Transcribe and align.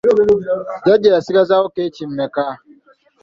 Jjajja 0.81 1.09
yasigazaawo 1.15 1.67
keeki 1.75 2.03
mmeka? 2.11 2.45